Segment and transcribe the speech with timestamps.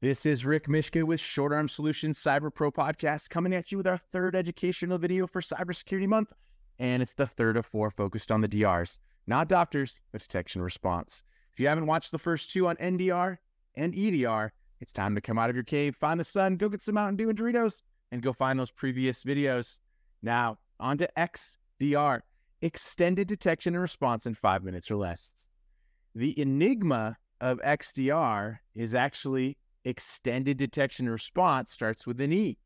[0.00, 3.88] This is Rick Mishka with Short Arm Solutions Cyber Pro Podcast coming at you with
[3.88, 6.32] our third educational video for Cybersecurity Month.
[6.78, 11.24] And it's the third of four focused on the DRs, not doctors, but detection response.
[11.52, 13.38] If you haven't watched the first two on NDR
[13.74, 16.80] and EDR, it's time to come out of your cave, find the sun, go get
[16.80, 19.80] some Mountain Dew and Doritos, and go find those previous videos.
[20.22, 22.20] Now, on to XDR,
[22.62, 25.30] extended detection and response in five minutes or less.
[26.14, 29.58] The enigma of XDR is actually
[29.88, 32.58] extended detection response starts with an E,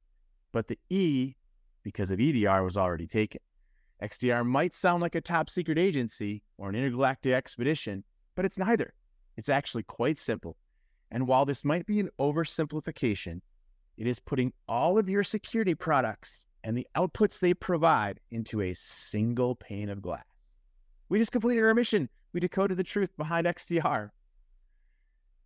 [0.53, 1.35] but the E,
[1.83, 3.41] because of EDR, was already taken.
[4.03, 8.03] XDR might sound like a top secret agency or an intergalactic expedition,
[8.35, 8.93] but it's neither.
[9.37, 10.57] It's actually quite simple.
[11.13, 13.41] And while this might be an oversimplification,
[13.97, 18.75] it is putting all of your security products and the outputs they provide into a
[18.75, 20.25] single pane of glass.
[21.09, 22.09] We just completed our mission.
[22.33, 24.11] We decoded the truth behind XDR.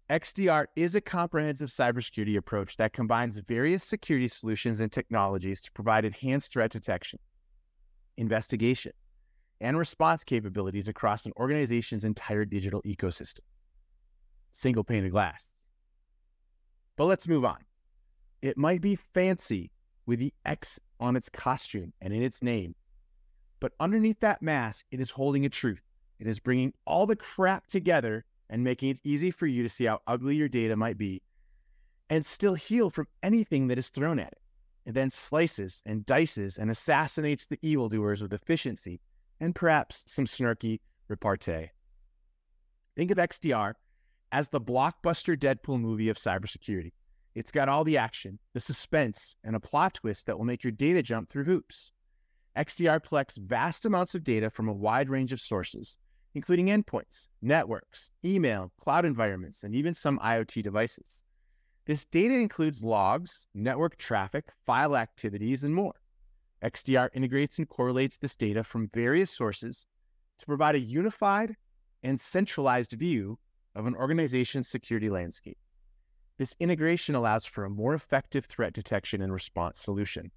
[0.09, 6.05] XDR is a comprehensive cybersecurity approach that combines various security solutions and technologies to provide
[6.05, 7.19] enhanced threat detection,
[8.17, 8.93] investigation,
[9.61, 13.41] and response capabilities across an organization's entire digital ecosystem.
[14.53, 15.49] Single pane of glass.
[16.97, 17.59] But let's move on.
[18.43, 19.73] It might be fancy
[20.07, 22.77] with the X on its costume and in its name,
[23.59, 25.83] but underneath that mask, it is holding a truth.
[26.21, 29.85] It is bringing all the crap together and making it easy for you to see
[29.85, 31.23] how ugly your data might be
[32.09, 34.39] and still heal from anything that is thrown at it.
[34.87, 39.01] It then slices and dices and assassinates the evildoers with efficiency
[39.41, 41.71] and perhaps some snarky repartee.
[42.95, 43.75] Think of XDR
[44.33, 46.93] as the blockbuster Deadpool movie of cybersecurity.
[47.35, 50.71] It's got all the action, the suspense, and a plot twist that will make your
[50.71, 51.93] data jump through hoops.
[52.57, 55.99] XDR collects vast amounts of data from a wide range of sources,
[56.37, 61.25] including endpoints, networks, email, cloud environments, and even some IoT devices.
[61.87, 65.95] This data includes logs, network traffic, file activities, and more.
[66.63, 69.87] XDR integrates and correlates this data from various sources
[70.39, 71.57] to provide a unified
[72.03, 73.39] and centralized view
[73.75, 75.57] of an organization's security landscape.
[76.37, 80.31] This integration allows for a more effective threat detection and response solution.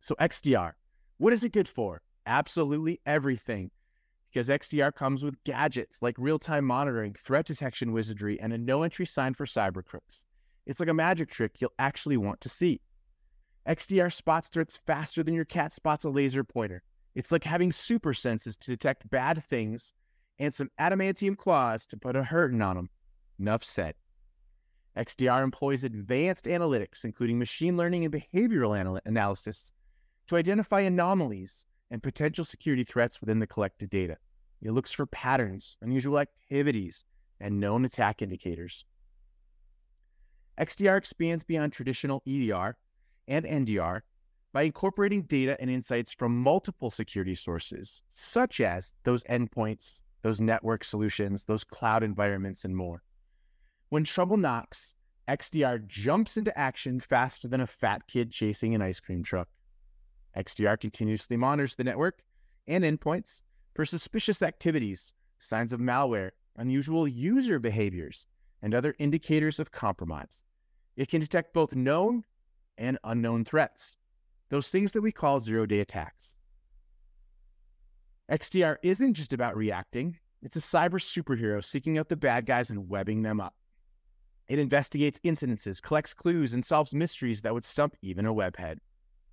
[0.00, 0.72] So, XDR,
[1.16, 2.02] what is it good for?
[2.26, 3.70] Absolutely everything
[4.36, 8.82] because XDR comes with gadgets like real time monitoring, threat detection wizardry, and a no
[8.82, 10.26] entry sign for cyber crooks.
[10.66, 12.82] It's like a magic trick you'll actually want to see.
[13.66, 16.82] XDR spots threats faster than your cat spots a laser pointer.
[17.14, 19.94] It's like having super senses to detect bad things
[20.38, 22.90] and some adamantium claws to put a hurting on them.
[23.40, 23.94] Enough said.
[24.98, 29.72] XDR employs advanced analytics, including machine learning and behavioral anal- analysis,
[30.26, 34.18] to identify anomalies and potential security threats within the collected data.
[34.62, 37.04] It looks for patterns, unusual activities,
[37.40, 38.84] and known attack indicators.
[40.58, 42.76] XDR expands beyond traditional EDR
[43.28, 44.00] and NDR
[44.52, 50.82] by incorporating data and insights from multiple security sources, such as those endpoints, those network
[50.82, 53.02] solutions, those cloud environments, and more.
[53.90, 54.94] When trouble knocks,
[55.28, 59.48] XDR jumps into action faster than a fat kid chasing an ice cream truck.
[60.36, 62.22] XDR continuously monitors the network
[62.66, 63.42] and endpoints
[63.76, 68.26] for suspicious activities, signs of malware, unusual user behaviors,
[68.62, 70.42] and other indicators of compromise.
[70.96, 72.24] It can detect both known
[72.78, 73.98] and unknown threats,
[74.48, 76.40] those things that we call zero day attacks.
[78.30, 82.88] XDR isn't just about reacting, it's a cyber superhero seeking out the bad guys and
[82.88, 83.54] webbing them up.
[84.48, 88.78] It investigates incidences, collects clues, and solves mysteries that would stump even a webhead.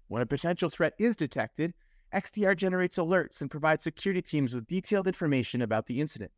[0.09, 1.73] When a potential threat is detected,
[2.13, 6.31] XDR generates alerts and provides security teams with detailed information about the incident.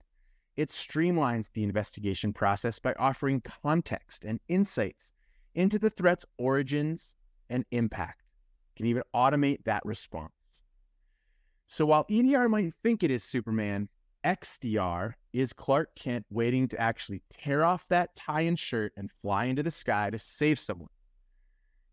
[0.55, 5.11] It streamlines the investigation process by offering context and insights
[5.53, 7.15] into the threat's origins
[7.49, 8.23] and impact.
[8.73, 10.31] It can even automate that response.
[11.67, 13.89] So while EDR might think it is Superman,
[14.23, 19.45] XDR is Clark Kent waiting to actually tear off that tie and shirt and fly
[19.45, 20.89] into the sky to save someone.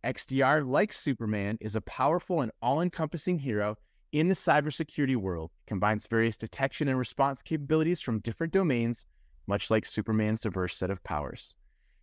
[0.04, 3.76] XDR, like Superman, is a powerful and all encompassing hero
[4.10, 5.50] in the cybersecurity world.
[5.66, 9.06] Combines various detection and response capabilities from different domains,
[9.46, 11.54] much like Superman's diverse set of powers.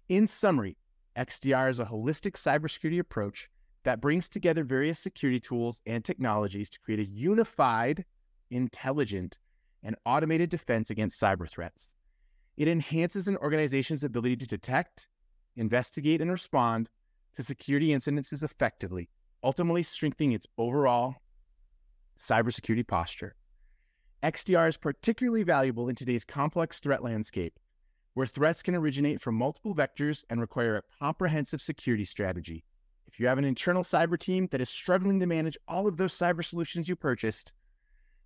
[0.08, 0.78] In summary,
[1.18, 3.50] XDR is a holistic cybersecurity approach
[3.84, 8.06] that brings together various security tools and technologies to create a unified,
[8.50, 9.38] intelligent,
[9.84, 11.96] and automated defense against cyber threats.
[12.56, 15.08] It enhances an organization's ability to detect,
[15.56, 16.90] investigate, and respond
[17.36, 19.10] to security incidences effectively,
[19.44, 21.16] ultimately strengthening its overall
[22.18, 23.36] cybersecurity posture.
[24.24, 27.58] XDR is particularly valuable in today's complex threat landscape,
[28.16, 32.66] where threats can originate from multiple vectors and require a comprehensive security strategy.
[33.08, 36.14] If you have an internal cyber team that is struggling to manage all of those
[36.14, 37.54] cyber solutions you purchased,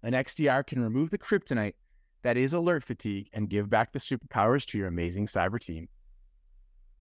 [0.02, 1.76] an XDR can remove the kryptonite
[2.24, 5.88] that is alert fatigue and give back the superpowers to your amazing cyber team.